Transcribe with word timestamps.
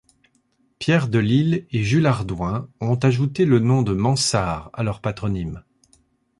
Pierre 0.79 1.07
Delisle 1.09 1.67
et 1.69 1.83
Jules 1.83 2.07
Hardouin 2.07 2.67
ont 2.79 2.95
ajouté 2.95 3.45
le 3.45 3.59
nom 3.59 3.83
de 3.83 3.93
Mansart 3.93 4.71
à 4.73 4.81
leur 4.81 4.99
patronyme. 4.99 5.61